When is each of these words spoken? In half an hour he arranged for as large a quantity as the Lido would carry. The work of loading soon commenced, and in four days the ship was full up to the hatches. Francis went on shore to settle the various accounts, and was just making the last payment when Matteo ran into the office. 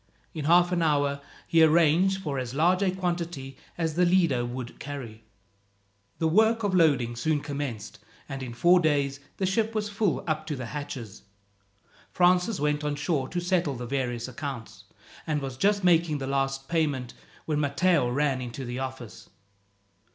In 0.33 0.45
half 0.45 0.71
an 0.71 0.81
hour 0.81 1.21
he 1.45 1.61
arranged 1.61 2.23
for 2.23 2.39
as 2.39 2.55
large 2.55 2.81
a 2.81 2.89
quantity 2.89 3.55
as 3.77 3.93
the 3.93 4.03
Lido 4.03 4.45
would 4.45 4.79
carry. 4.79 5.21
The 6.17 6.27
work 6.27 6.63
of 6.63 6.73
loading 6.73 7.15
soon 7.15 7.39
commenced, 7.39 7.99
and 8.27 8.41
in 8.41 8.55
four 8.55 8.79
days 8.79 9.19
the 9.37 9.45
ship 9.45 9.75
was 9.75 9.89
full 9.89 10.23
up 10.25 10.47
to 10.47 10.55
the 10.55 10.65
hatches. 10.65 11.21
Francis 12.11 12.59
went 12.59 12.83
on 12.83 12.95
shore 12.95 13.29
to 13.29 13.39
settle 13.39 13.75
the 13.75 13.85
various 13.85 14.27
accounts, 14.27 14.85
and 15.27 15.39
was 15.39 15.55
just 15.55 15.83
making 15.83 16.17
the 16.17 16.25
last 16.25 16.67
payment 16.67 17.13
when 17.45 17.59
Matteo 17.59 18.09
ran 18.09 18.41
into 18.41 18.65
the 18.65 18.79
office. 18.79 19.29